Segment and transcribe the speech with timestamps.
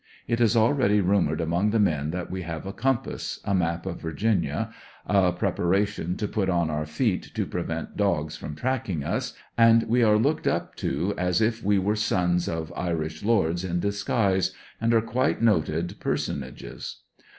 [0.27, 4.01] It is already rumored among the men that we have a compass, a map of
[4.01, 4.73] Virginia,
[5.05, 10.01] a preparation to put on our feet to prevent dogs from tracking us, and we
[10.01, 14.91] are looked up to as if we were sons oi Irish lords in disguise, and
[14.91, 16.95] are quite noted per sonages.